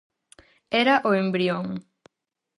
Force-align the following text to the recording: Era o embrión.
Era 0.81 0.95
o 1.07 1.09
embrión. 1.23 1.65